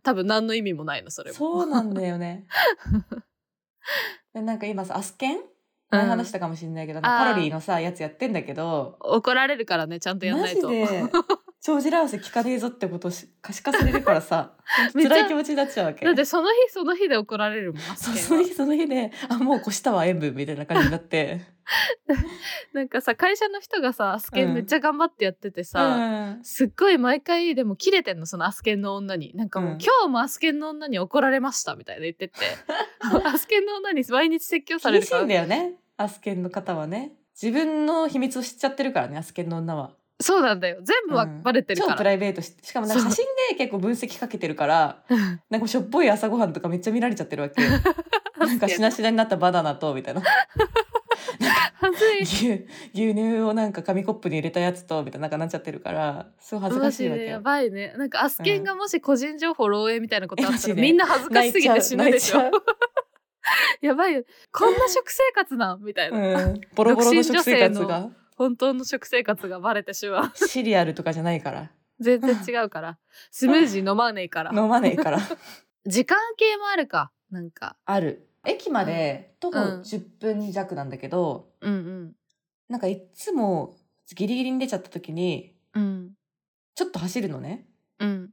[0.04, 1.36] 多分何の意味もないのそれも。
[1.36, 2.46] そうなんだよね。
[4.32, 5.40] でなんか今さアスケン？
[5.90, 7.18] 前話したかもしれないけど、あー。
[7.18, 8.96] カロリーのさやつやってんだけど。
[9.00, 10.68] 怒られるからねちゃんとやんないと。
[10.68, 11.02] マジで
[11.62, 14.50] 帳尻合わせ聞かねえぞってことをし可視化されるからさ
[14.92, 16.04] 辛い気持ちになっちゃうわけ。
[16.04, 21.40] だってその日その日で怒られるもん そその日その日であもう越したわ塩分みたいな感じになって。
[22.74, 24.50] なんかさ会社の人がさアスケうん。
[24.50, 25.84] ンめっちゃ頑張ってやっててさ、
[26.36, 26.44] うん。
[26.44, 29.32] すっごい毎回でも切れてんのそのアスケンの女に。
[29.36, 29.78] なんかもう、うん。
[29.78, 32.34] 今日もアスケンの女に怒られましたみたいな言ってて。
[33.24, 35.24] アスケンの女に毎日説教されるから。
[35.24, 37.12] 厳しいんだよねアスケンの方はね。
[37.40, 39.92] 自分の秘密を知っちゃってるからねアスケンの女は
[40.22, 40.78] そうなんだよ。
[40.82, 41.42] 全部はうん。
[41.42, 45.02] バレてるから、超プライベートししかもなんか写真で結構分析かけてるから
[45.50, 47.62] なんかしょっぽい朝ごはんとかめっちゃ見られちゃってるわけ。
[47.62, 47.68] よ
[48.38, 50.22] なんかしなしなになったバナナとみたいな。
[51.74, 52.22] 恥ずい。
[52.22, 57.26] 牛牛乳をなんか紙コップに入れたやつとみたいななんかなっちゃってるからすごい恥ずかしいわけ。
[57.26, 57.94] よばいね。
[57.96, 62.50] なんかアスケンがもし個人情報漏洩みたいなことあったら、マジでみんな恥ずかしすぎて死ぬでしょ。
[63.80, 64.22] やばいよ。
[64.52, 65.82] こんな食生活なん？
[65.82, 68.10] みたいな、うん、ボロボロの食生活が
[68.42, 70.46] 本当の食生活がバレてしまう。
[70.48, 71.70] シリアルとかじゃないから。
[72.00, 72.98] 全然違うから。
[73.30, 74.50] スムージー飲まねえから。
[74.52, 75.20] 飲まねえから。
[75.86, 77.12] 時間系もあるか。
[77.30, 77.76] なんか。
[77.84, 78.26] ある。
[78.44, 79.80] 駅まで徒歩うん。
[79.82, 82.12] 10分弱なんだけど、うんうん。
[82.68, 83.76] なんかいっつも
[84.12, 86.10] ギリギリに出ちゃった時にうん。
[86.74, 87.68] ちょっと走るのね。
[88.00, 88.30] うん。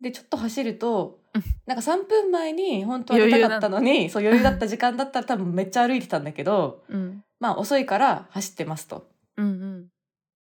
[0.00, 1.42] でちょっと走るとうん。
[1.66, 7.24] なんか3分前に本当は出たかったのにそう余裕だった時間だったら多分めっちゃ歩いてたんだけどうん。
[7.40, 9.09] まあ遅いから走ってますと
[9.40, 9.50] うんう
[9.80, 9.86] ん。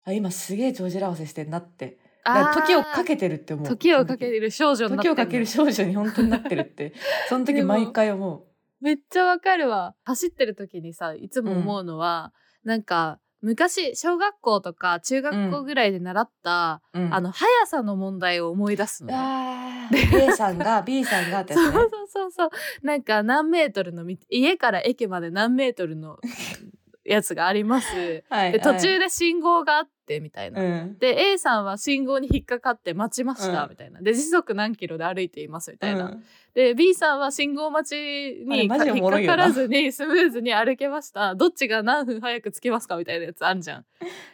[0.04, 1.98] あ今すげえ帳尻合わせしてんなって。
[2.24, 2.60] だからあー。
[2.62, 3.66] 時をかけてるって思う。
[3.66, 6.94] 時をかける少女になって時をかける少女に本当になってるって。
[7.28, 8.46] その時毎回思
[8.80, 9.94] めっちゃわかるわ。
[10.04, 12.32] 走ってる時にさいつも思うのは、
[12.64, 17.14] なんか昔小学校とか中学校ぐらいで習った、う、うん。
[17.14, 19.12] あの速さの問題を思い出すの
[19.92, 21.72] A さんが B さんがってやつね。
[21.72, 22.50] そうそうそうそう。
[22.82, 26.18] なんか何メートルの道家から駅まで何メートルの
[27.04, 28.24] やつがあります。
[28.28, 30.98] はいで途中はいで信号があってみたいな、うん。
[30.98, 33.70] で A さんは信号に引っかかって待ちましたうん。
[33.70, 36.24] みたいな、で時速何キロで歩いていますみたいな、うん。
[36.54, 37.94] で B さんは信号待ち
[38.46, 41.34] に引っかからずに スムーズに歩けました。
[41.34, 43.84] どっちが何分早く着きますかみたいなやつあんじゃん。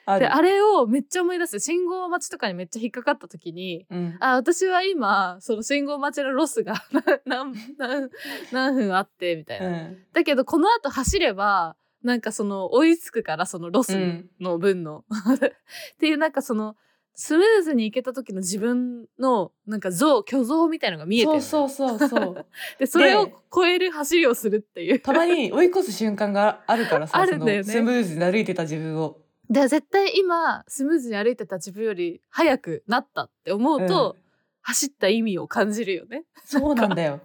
[0.07, 0.21] ある。
[0.21, 1.61] であれをめっちゃ思い出す。
[1.61, 4.17] 信号待ちとかにめっちゃ引っかかった時にうん。
[4.21, 6.75] あ私は今その信号待ちのロスが
[7.27, 8.11] 何何
[8.53, 9.67] 何分あってみたいな。
[9.67, 9.99] うん。
[10.13, 14.59] だけどこの後走ればなんかその追いつくからそのロスうんの。
[14.59, 16.77] 分の、っていうなんかその
[17.15, 22.47] スムーズに行けた時の自分のなんか像虚像みたいのが見えてるそうそうそうそう。
[22.79, 25.01] でそれを超える走りをするっていう。
[25.01, 27.65] たまに追い越す瞬間があるからさあるんだよね。
[27.65, 29.19] スムーズに歩いてた自分を。
[29.51, 34.21] で絶対今スムーズに歩いてた自分より速くなったって思うと、うん。
[34.63, 36.25] 走った意味を感じるよね。
[36.45, 37.21] そうなんだよ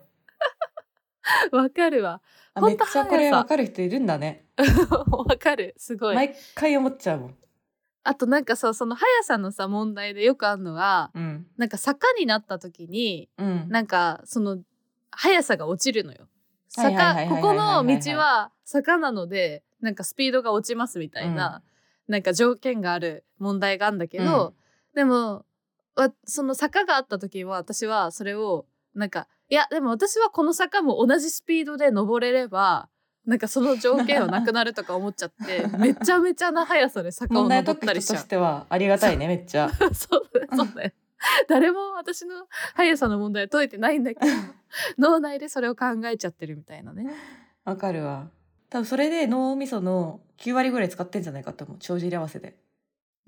[1.51, 2.21] わかるわ。
[2.53, 4.45] あほんとめっちゃこれわかる人いるんだね。
[5.09, 5.73] わかる。
[5.77, 6.15] すごい。
[6.15, 7.37] 毎回思っちゃうもん。
[8.03, 11.47] あとなんかさその速さのさ問題でよくあるのがうん。
[11.57, 13.69] なんか坂になった時にうん。
[13.69, 14.59] なんかその
[15.11, 16.27] 速さが落ちるのよ。
[16.75, 21.61] はいはいはいはい坂ここの道は坂なのでなんかスピードが落ちますみたいな、
[22.07, 24.55] なんか条件がある問題があるんだけど、
[24.95, 25.45] でも
[25.95, 32.89] わその坂があった時は私はそれをなんかいやでも私はこの坂も同じスピードで登れれば
[33.25, 38.27] なんかその条件はなくなるとか思っちゃって めちゃめちゃな速さで坂を登ったりしちゃうし。
[38.27, 40.91] てはありがたいねめっちゃそう そうだよ。
[41.47, 44.31] 誰も私の速さの問題は解いてないんだけど
[44.99, 47.13] 脳内でそれを考えちゃってるみたいなね。
[47.63, 48.29] わかるわ
[48.69, 52.59] 多分それで脳みその9割ぐらい使ってんじゃないかと思う帳尻合わせで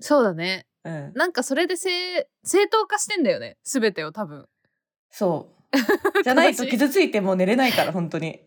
[0.00, 0.66] そうだね。
[0.84, 4.46] うんなんかそれで正正当化してんだよね全てを多分。
[5.10, 5.57] そう
[6.24, 8.40] じゃないと傷ついてもう寝れないから本当に。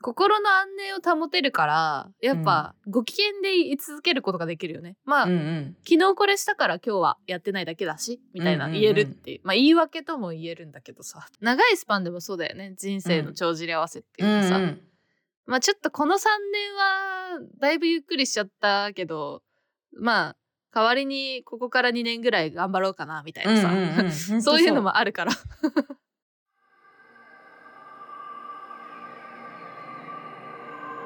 [0.00, 4.96] 心の安寧を保てるからやっぱご機嫌でい続けることができるよね。
[5.04, 5.76] まあ、うんうん。
[5.84, 8.80] 昨日これしたから今日はやってないだけだしみたいなうんうんうん。
[8.80, 11.26] 言えるっていう、まあ言い訳とも言えるんだけどさ。
[11.40, 12.74] 長いスパンでもそうだよね。
[12.78, 14.82] 人生の帳尻合わせっていうかさ、うんうん。
[15.46, 16.18] まあちょっとこの3
[16.52, 19.42] 年はだいぶゆっくりしちゃったけど
[19.98, 20.36] まあ
[20.72, 24.12] 代わりにここから2年ぐらい頑張ろうかなみたいなさ、うんうんうん。
[24.42, 25.32] そういうのもあるから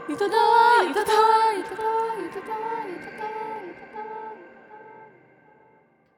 [0.08, 1.32] ゆとたわゆとたわ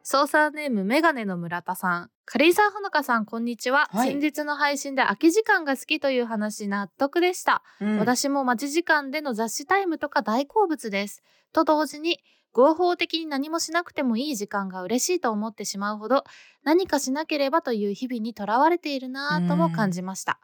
[0.03, 2.11] 操作ネームメガネの村田さん。
[2.25, 3.89] カリーサーほのかさん、こんにちは。
[3.91, 7.63] はい先日の配信で空き時間が好きという話納得でした。
[7.81, 11.23] うん私も待ち時間での雑誌タイムとか大好物です。
[11.53, 12.21] と同時に、
[12.53, 16.25] 合法的に何もしなくてもいい時間が嬉しいと思ってしまうほど、
[16.63, 20.39] 何かしなければという日々にとらわれているなぁとも感じました。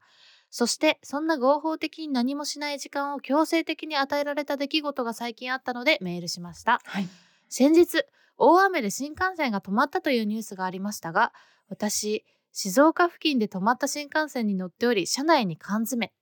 [0.51, 6.81] そして、そんな合法的に何もしない時間を強制的に与えられた出来事が最近あったのでメールしました。
[6.85, 7.09] はい。
[7.49, 8.05] 先日
[8.37, 11.33] 大雨で新幹線が止まったというニュースがありましたが
[11.69, 16.13] 私静岡付近で止まった新幹線に乗っており車内に缶詰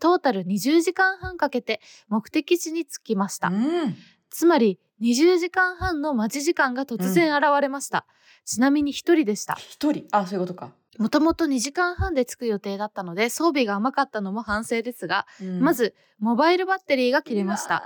[0.00, 3.96] トータル20時間半かけて目的地に着きました、うん。
[4.30, 8.06] つまり20時間半の待ち時間が突然現れました、
[8.44, 10.06] ちなみに一人でした一人？
[10.12, 10.72] あ、そういうことか。
[10.98, 15.26] もともと2時間半で着く予定だったので装備が甘かったのも反省ですが、
[15.60, 17.84] まずモバイルバッテリーが切れました。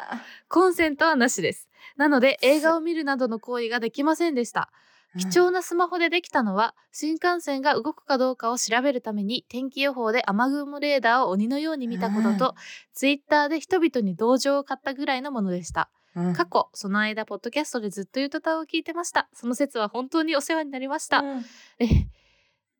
[0.48, 1.68] コンセントはなしです。
[1.96, 4.70] なので映画を見るなどの行為ができませんでした。
[5.18, 12.54] 貴重なスマホでできたのは新幹線が動くかどうかを調べるために天気予報で雨雲レーダーを鬼のように見たことと、
[12.94, 15.90] ツイッターで人々に同情を買ったぐらいのものでした。
[16.14, 19.28] うん過去その間ポッドキャストでずっとゆとたを聞いてました。
[19.32, 21.20] その説は本当にお世話になりました。
[21.20, 21.44] うん
[21.78, 21.86] え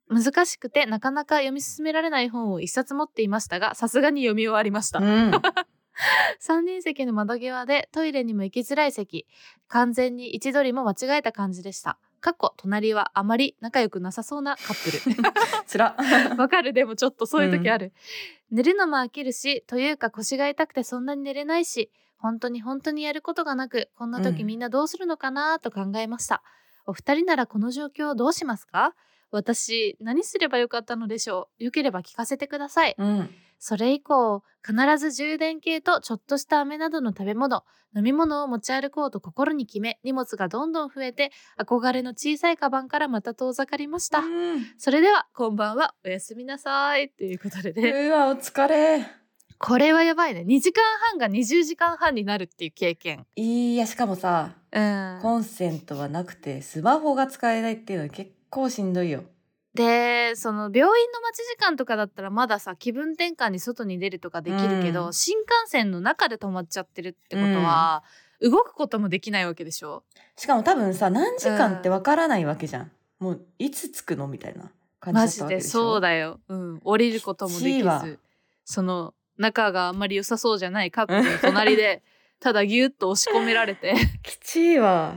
[0.09, 4.99] 難しくてなかなか読み進められない本を一冊持っていましたがさすがに読み終わりました。
[4.99, 5.31] うん。
[6.39, 9.27] 三人席の窓際でトイレにも行きづらい席
[9.67, 11.97] 完全に位置取りも間違えた感じでした。
[12.19, 15.91] かっこ隣はあまり仲良くなさそうなカッ つら。
[15.91, 16.03] プ
[16.35, 16.73] ルわかる。
[16.73, 17.93] でもちょっとそういう時ある、
[18.49, 24.47] 寝るのも飽きるしというか腰が痛くてそんなに寝れないし本当に本当にやることがなくこんな時うん。
[24.47, 26.41] みんなどうするのかなと考えました、
[26.85, 28.95] お二人ならこの状況どうしますか？
[29.37, 33.29] 私何すればよかったのでしょうよければ聞かせてくださいうん。
[33.65, 37.63] それ以降、必ず充電系とちょっとした飴などの食べ物、
[37.95, 44.19] 飲み物を持ち歩こうと心に決め、荷物がどんどん増えて、憧れの小さいカバンからまた遠ざかりました。
[44.19, 47.07] うんそれでは、こんばんは、おやすみなさい。
[47.07, 49.05] ということでね、うわ、お疲れ。
[49.59, 50.41] これはやばいね。
[50.41, 53.25] 2時間半が20時間半になるっていう経験。
[53.37, 55.19] いや、しかもさ、うん。
[55.21, 59.23] コンセントはなくて、スマホが使えないっていうのは結構しんどいよ。
[59.73, 68.03] で、その病院の待ち時間とかだったらまださ、気分転換に外に出るとかできるけど、うん新幹線の中で止まっちゃってるってことは、
[68.39, 70.03] 動くこともできないわけでしょ？
[70.35, 72.91] しかも多分さ、何時間ってわからないわけじゃん。
[73.19, 75.69] もう、いつ着くのみたいな感じだったわけでしょ？
[75.69, 76.39] そうだよ。
[76.49, 76.79] うん。
[76.83, 78.19] 降りることもできず、
[78.65, 82.03] その仲があんまり良さそうじゃないカップルの隣で、
[82.39, 83.95] ただギュッと押し込められて。
[84.21, 85.15] きちいわ。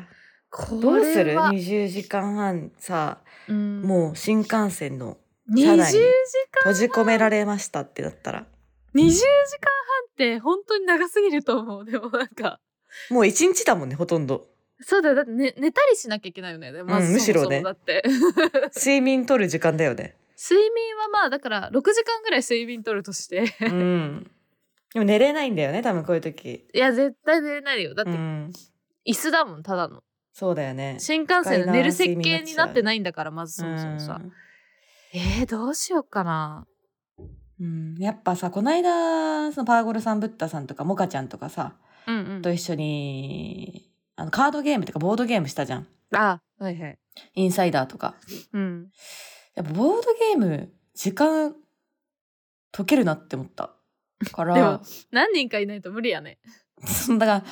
[0.49, 1.25] こどうする？
[1.33, 5.17] れは ?20 時間半さ、うん、もう新幹線の
[5.51, 6.01] 20時間車内に
[6.59, 8.47] 閉じ込められましたってなったら。
[8.95, 11.85] 20時間半って本当に長すぎると思う。
[11.85, 12.61] でもなんか、
[13.11, 14.49] もう一日だもんね、ほとんど。
[14.81, 15.15] そうだよ。
[15.15, 16.71] だって寝寝たりしなきゃいけないよね。
[16.83, 18.03] まずうんむしろねだって。
[18.75, 20.17] 睡眠取る時間だよね。
[20.39, 23.45] 睡眠はまあだから6時間ぐらい睡眠取るとして。
[23.61, 24.31] うん。
[24.93, 26.67] でも寝れないんだよね、多分こういう時。
[26.73, 27.95] いや、絶対寝れないよ。
[27.95, 28.53] だって、うん。
[29.07, 30.03] 椅子だもん、ただの。
[30.39, 30.97] そうだよね。
[30.99, 34.21] 新幹線の寝る設計になってないんだから、まずそもそもさ。
[35.15, 36.67] えー、どうしようかな。
[37.59, 41.73] うん、やっぱさこの間そのパーゴルさんブッダさんとかモカちゃんとかさ、
[42.07, 42.43] うんうん。
[42.43, 46.99] と一緒にあのカードゲームとかボードゲームしたじゃんあ、はいはい。
[47.35, 48.15] インサイダーとか
[48.53, 48.91] うん。
[49.55, 51.55] やっぱボードゲーム時間
[52.73, 53.71] 解けるなって思った
[54.33, 54.81] かでもら
[55.13, 56.37] 何人かいないと無理やね。
[57.19, 57.45] だからうん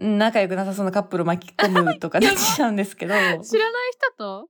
[0.00, 3.12] 仲良くなさそうなカップルを巻き込むとか なっちゃうんですけど。
[3.14, 3.42] 知らない
[3.92, 4.48] 人と？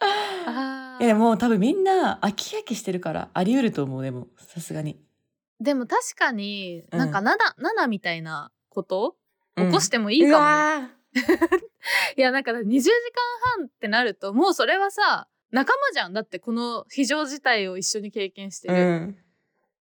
[0.46, 4.28] あいやでも多分みんな飽き飽きしてるからあり得ると思うでも。
[4.38, 5.00] さすがに。
[5.60, 6.98] でも確かに、うん。
[6.98, 7.36] なんか7、
[7.84, 9.16] 7みたいなこと？
[9.56, 9.66] うん。
[9.68, 10.90] 起こしてもいいかも、ねうわ
[12.16, 12.92] いや、なんか20時間
[13.58, 16.12] 半ってなると、もうそれはさ、仲間じゃん。
[16.14, 18.74] だってこの非常事態を一緒に経験してる。
[18.74, 19.18] ーうん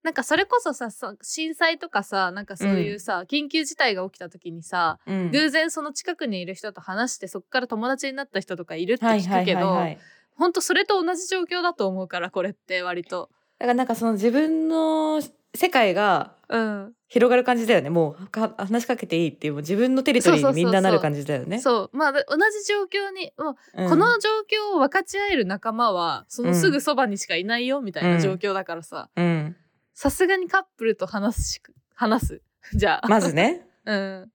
[0.03, 5.31] なんかそれこそさ、さ震災とかさ、なんかそういうさ、緊急事態が起きた時にさ、うん。
[5.31, 9.97] 偶然その近くにいる人と話してそこから友達になった人とかいるって聞くけどはいはい
[10.35, 13.29] ほんとそれと同じ状況だと思うからこれって割と。
[13.59, 15.21] だからなんかその自分の
[15.53, 16.93] 世界がうん。
[17.07, 17.89] 広がる感じだよね。
[17.89, 21.59] もうか話しかけていいっていうもう自分のテリトリーにみんななる感じだよね。
[21.59, 21.97] そう。
[21.97, 23.89] まあで同じ状況にもううん。
[23.89, 24.29] この状
[24.71, 29.09] 況を分かち合える仲間はそのすぐそばにしかいないよみたいな状況だからさ。
[29.17, 29.57] うん
[30.01, 31.61] さすがにカップルと話すし
[31.93, 32.41] 話す？
[32.73, 33.67] じゃあ、まずね。
[33.85, 34.31] うん。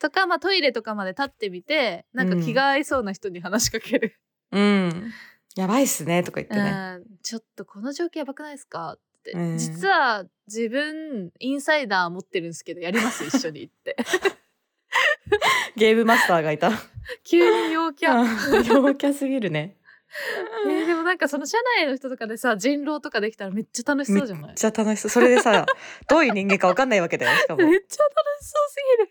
[0.00, 4.18] とか、まあ、トイレとかまで立ってみてなんか気が合いそうな人に話しかける、
[4.50, 5.12] うん。
[5.54, 7.04] やばいっすねとか言ってうねん。
[7.22, 9.58] ちょっとこの状況やばくないですかって、うん。
[9.58, 13.94] 実は自分インサイダー持ってるんですけどやります一緒にって。
[15.76, 16.72] ゲームマスターがいた。
[17.22, 19.76] 急に陽キャ、陽キャすぎるね
[20.66, 24.46] えーでもなんかその社内の人とかでさ人狼とかできたらめっちゃ楽しそうじゃない？
[24.48, 25.10] めっちゃ楽しそう。
[25.10, 25.66] それでさ
[26.08, 27.64] どういう人間か分かんないわけだよしかも。
[27.68, 29.10] めっちゃ楽しそうすぎる。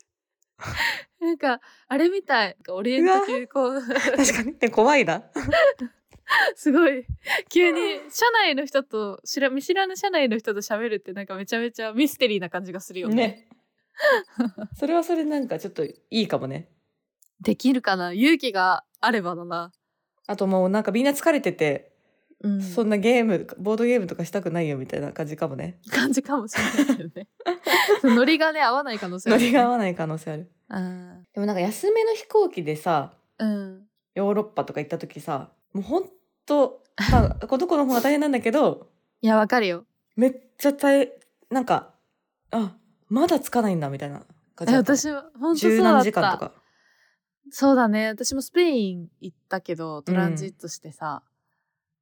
[1.21, 2.57] なんかあれみたい。
[2.69, 3.81] オリエント急行。
[3.81, 4.57] 確かに。
[4.57, 5.23] で怖いな。
[6.55, 7.05] すごい。
[7.49, 13.15] 急に社内の人と知ら見知らぬ社内の人と喋るってなんかめちゃめちゃミステリーな感じがするよね。
[13.15, 13.49] ね。
[14.77, 16.69] それはそれなんかちょっといいかもね。
[17.41, 18.11] できるかな？
[18.13, 19.71] 勇気があればだな。
[20.29, 21.91] あともうなんかみんな疲れてて、
[22.43, 25.79] うん、そんなゲームボードゲームとかしたくないよみたいな感じかもね。
[25.89, 27.27] 感じかもしれないけどね。
[28.15, 30.51] ノリがね合わない可能性ある、ノリが合わない可能性ある。
[30.69, 33.87] うんでもなんか安めの飛行機でさうん。
[34.13, 36.09] ヨーロッパとか行った時さもうほん
[36.45, 38.87] とまあこの子の方が大変なんだけど
[39.21, 39.83] いやわかるよ。
[40.15, 41.09] めっちゃ大変
[41.49, 41.95] なんか
[42.51, 42.75] あ
[43.07, 44.21] まだつかないんだみたいな
[44.53, 45.91] 感じえだった私も本当そう十だった。
[45.93, 46.58] 何時間とか
[47.51, 48.07] そうだね。
[48.07, 51.23] 私もスペイン行ったけどトランジットしてさ、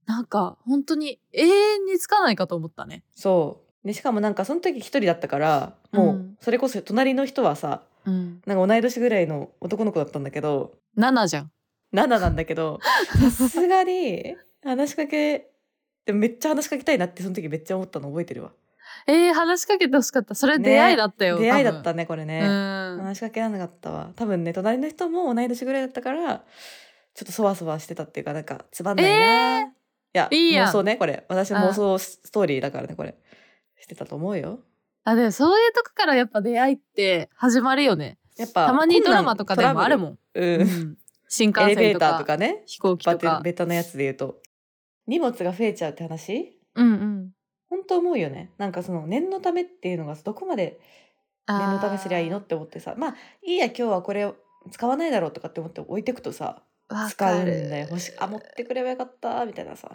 [0.06, 3.04] なんか本当に永遠につかないかと思ったね。
[3.16, 3.88] そう。
[3.88, 6.38] でしかもなんかその時一人だったからもううん。
[6.42, 8.42] それこそ隣の人はさうん。
[8.46, 11.52] なんか同い年ぐらいの男の子だったんだけど7じゃん。
[11.94, 12.80] 7なんだけど
[13.32, 15.52] さすがに話しかけ
[16.06, 18.52] でもめっちゃ話しかけたいなってその時めっちゃ思ったの覚えてるわ
[19.06, 20.34] えー、話しかけてほしかった。
[20.36, 24.12] それ出会いだったよ、出会いだっ多たねこれね、話しかけられなかったわ。
[24.16, 26.38] 多分ね隣の人も同い年ぐらいだったから
[27.14, 29.72] ちょっとそわそわしてたっていうかなんかつまんないな、い
[30.14, 30.68] やいいやん。
[30.70, 31.26] 妄想ねこれ。
[31.30, 33.16] 私の妄想ストーリーだからねこれ。
[33.80, 34.60] してたと思うよ。
[35.04, 38.18] あでもそういうとこからやっぱ出会いって始まるよね。
[38.38, 40.62] やっぱたまにドラマとかでもあるもん、ん、うん。
[40.62, 40.98] うん。
[41.30, 42.64] 新幹エレベーター線とかとかね。
[42.66, 43.42] 飛行機とか。
[43.44, 44.42] ベタなやつで言うと。
[45.08, 46.58] 荷物が増えちゃうって話？
[46.76, 47.32] うんうん
[47.70, 48.52] 本当思うよね。
[48.58, 50.80] なんかその念のためっていうのがどこまで
[51.48, 52.96] 念のためすりゃいいのって思ってさ。
[52.98, 54.32] まあいいや今日はこれ
[54.72, 57.88] 使わないだろうとかって思って置いてくとさわ使うんだよ。
[57.90, 59.92] 欲しあ持ってくればよかったみたいなさ。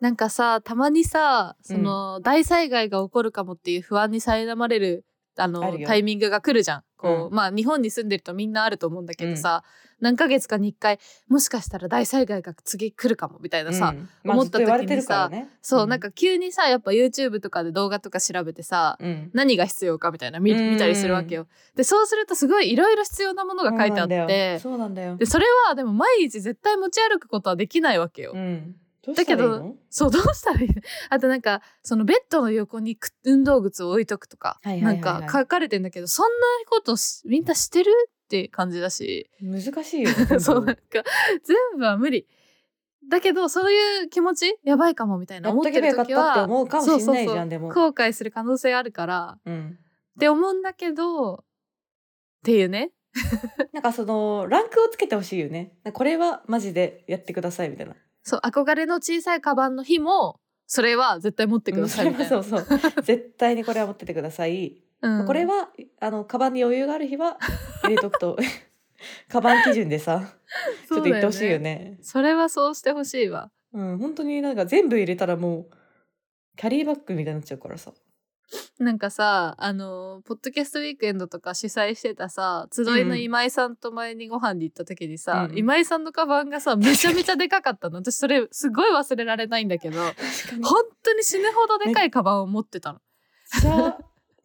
[0.00, 7.34] なんかさたまにさその、大災害が起こるかもっていう不安に苛まれるあのタイミングが来るじゃんこう、うん。
[7.34, 9.62] まあ日本に住んでるとみんなあると思うんだけどさ、
[10.00, 14.08] 何ヶ月かに1回もしかしたら大災害が次来るかもみたいなさ、うん。
[14.24, 15.50] まあ思った時にさずと言われてるからね。
[15.60, 19.30] そう、なんか急にさやっぱ YouTube とかで動画とか調べてさ、うん。
[19.34, 21.46] 何が必要かみたいな見うん見たりするわけよ。
[21.76, 25.16] でそうするとすごいいろいろ必要なものが書いてあってそうなんだよ。
[25.16, 28.32] でそれはでも毎日絶対持ち歩くことはできないわけよ。
[28.34, 28.76] うん
[29.12, 30.68] だけどそうどうしたらいい？
[30.68, 30.74] の
[31.10, 36.30] あとなんかそのベッドの横にく運動靴を置いとくとか、はいはいなんか書かれてんだけどそんな
[36.70, 37.90] ことしみんなしてる
[38.24, 39.30] って感じだし。
[39.40, 40.82] 難しいよ ねそうなんか
[41.42, 42.26] 全部は無理。
[43.06, 47.68] だけどそういう気持ちやばいかもみたいな思ってる時はたって思うかもしれないじそうそうそうゃんでも。
[47.68, 49.38] 後悔する可能性あるから。
[49.44, 49.78] うん。
[50.16, 51.44] って思うんだけどっ
[52.44, 52.92] ていうね。
[53.72, 55.76] なんかそのランクをつけてほしいよね。
[55.92, 62.36] これはマジでやってくださいみたいなそう憧れの小さいカバンの日もそれは絶対持ってくださいみたいな。
[62.38, 62.44] うん。
[62.44, 63.02] そうそう。
[63.02, 65.26] 絶対にこれは持っててください、うん。
[65.26, 65.68] これは
[66.00, 67.38] あのカバンに余裕がある日は
[67.82, 68.38] 入れとくと
[69.28, 70.34] カバン基準でさ
[70.88, 71.98] ちょっと言ってほしいよね。
[72.00, 73.50] それはそうしてほしいわ。
[73.72, 75.70] うん本当になんか全部入れたらもう
[76.56, 77.92] キャリーバッグみたいになっちゃうからさ
[78.78, 87.98] なんかさあのポッドキャストウィークエンドとか主催してたさ集いの今井さんと前にご飯に行った時にさ、うん今井さんのカバンがさめちゃめちゃでかかったの。
[87.98, 90.00] 私それすごい忘れられないんだけど
[90.62, 93.00] 本当に死ぬほどでかいカバンを持ってたの。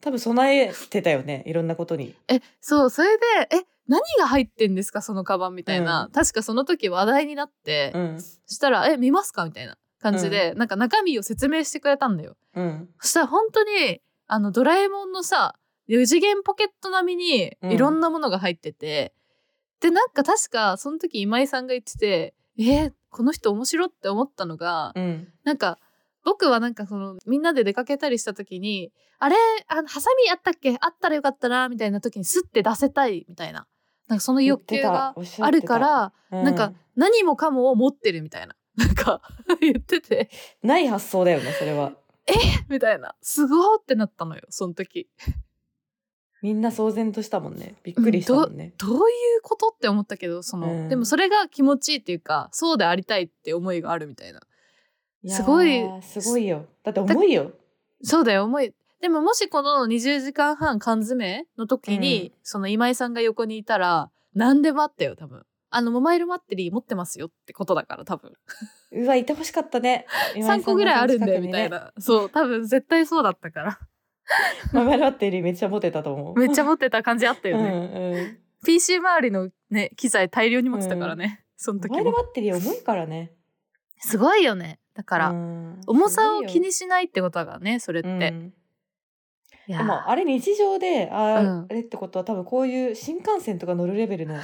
[0.01, 2.15] 多分備えてたよねいろんなことに。
[2.27, 6.11] えそうそれでえ何が入ってんですかそのカバンみたいな、うん。
[6.11, 8.21] 確かその時話題になって、うん。
[8.21, 12.35] そしたら「え見ますか?」みたいな感じで、なんか中身を説明してくれたんだよ。
[12.55, 12.89] うん。
[12.99, 15.55] そしたら本当にあのドラえもんのさ
[15.87, 17.71] 4次元ポケット並みにうん。
[17.71, 19.13] いろんなものが入ってて、
[19.81, 25.27] でなんか確かその時今井さんが言っててえーこの人面白って思ったのが、うん。
[25.43, 25.79] なんか
[26.23, 29.35] 僕はなんかそのみんなで出かけたりした時にあれ
[29.67, 30.77] あのハサミあったっけ？
[30.79, 33.65] あったらよかったなみたいな時にスッて出せたいみたいな。
[34.07, 39.21] なんかその欲求があるから、うなんか何もかもを持ってるみたいななんか
[39.59, 40.29] 言ってて。
[40.63, 41.93] ない発想だよねそれは。
[42.69, 43.15] みたいな。
[43.21, 45.09] すごーってなったのよその時。
[46.41, 47.75] みんな騒然としたもんね。
[47.83, 48.73] びっくりしたもんね。
[48.77, 48.97] どうい
[49.37, 50.89] うことって思ったけどその、うん。
[50.89, 54.41] でもそれが気持ちいいっていうかそうでありたいって思いがあるみたいな。
[55.23, 56.65] やーすごいすごいよ。
[56.83, 57.51] だって重いよ。
[58.03, 58.73] そうだよ思い。
[59.01, 62.39] でももしこの20時間半缶詰の時に、うん。
[62.43, 68.33] その今井さんが横にいたら何でもあったよ多分あのモマイルバッテリー持ってますよってことだから多分。
[68.91, 70.05] うわ、いてほしかったね。
[70.35, 71.79] 3個ぐらいあるんだよみたいな。
[71.79, 73.79] な、そう多分絶対そうだったから。
[74.73, 76.39] ママバッテリーめっちゃ持てたと思う。
[76.39, 78.39] めっちゃ持ってた感じあったようんね、うん。
[78.65, 83.33] PC 周りのね機材大量に持ってたからね、その時モバイルもバッテリー重いからね。
[83.99, 84.79] すごいよね。
[84.93, 85.81] だから、うん。
[85.87, 88.53] 重さを気にしないってことだからねそれって、うん。
[89.67, 94.35] でもあれ日常であれってことは多分こういう新幹線とか乗るレベルの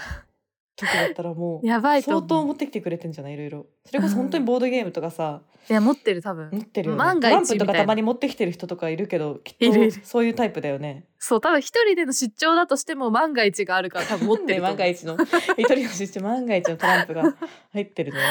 [0.75, 3.33] 時だったらもうやばいと相当持ってきてくれてんじゃない？
[3.33, 6.49] いろいろそれこそ本当にボードゲームとかさ、いや持ってる多分。
[6.51, 6.99] 持ってるよね。
[6.99, 11.05] 万がトランプとかたまに持ってきてる人とかいるけどきっとそういうタイプだよね。
[11.17, 15.17] そう多分一人での出張だとしても万が一があるから多分持ってる万が一の。
[15.57, 17.35] 一人の出張万が一のトランプが
[17.71, 18.19] 入ってるね。
[18.19, 18.21] い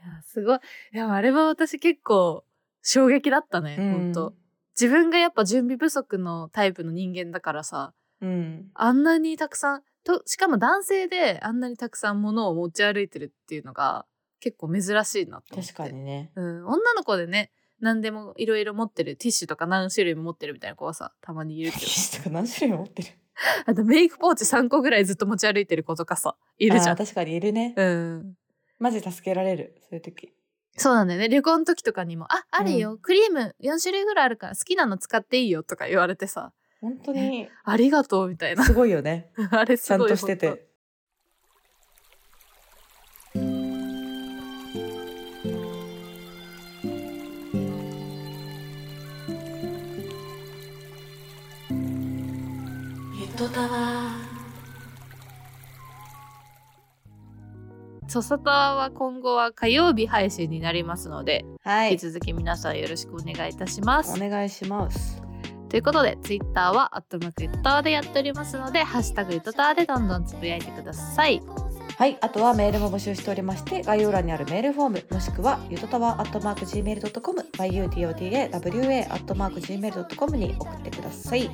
[0.00, 0.58] やすごい。
[0.94, 2.44] いやあれは私結構
[2.82, 3.92] 衝撃だったね、うん。
[3.92, 4.34] ほんと
[4.80, 7.92] 自分がやっぱ準備不足のタイプの人間だからさ
[8.22, 8.70] うん。
[8.74, 14.06] あんなにたくさんとしかも男性であんなにたくさん物を持ち歩いてるっていうのが
[14.40, 15.72] 結構珍しいなと思って。
[15.74, 16.32] 確かにね。
[16.34, 17.50] うん、女の子でね
[17.80, 19.16] 何でもいろいろ持ってる。
[19.16, 21.84] ティッシュとか何種類も持ってるみたいな子はさたまにいるけど。
[22.16, 23.08] とか何種類も持ってる。
[23.66, 26.96] あとメイクポーチ3個ぐらいずっと持ち歩いてる子とかさいるじゃん。
[26.96, 28.34] 確かにいるね、うん。
[28.78, 30.32] マジ助けられるそういう時。
[30.78, 38.64] そうなんだよね旅行の時とかにも「ああるよ、クリーム4種類ぐらいあるから好きなの使っていいよ」とか言われてさ本当に「ありがとう」みたいな。
[38.64, 39.30] すごいよね。
[39.50, 40.68] あれちゃんとしてて。
[58.08, 61.92] ソサタは今後は火曜日配信になりますので、はい。
[61.92, 64.20] 引き続き皆さんよろしくお願いいたします。
[64.20, 65.27] お願いします
[65.68, 71.42] ということで、ツイッターは、アットマークゆとたわでやっておりますので、ハッシュタグゆとたわでどんどんつぶやいてください。
[71.98, 81.50] はい、あとはメールも募集しておりまして、概要欄にあるメールフォーム、もしくは、ゆとたわ、アットマーク、gmail.com、yutotawa、アットマーク、gmail.com に送ってください。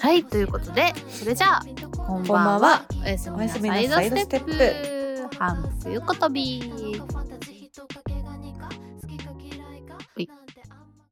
[0.00, 1.62] はい、ということで、それじゃあ、
[1.96, 2.84] こんばんはは。
[3.04, 3.88] おやすみなさい。
[3.88, 5.38] サイドステッサイドスプ。
[5.38, 6.30] 半冬こと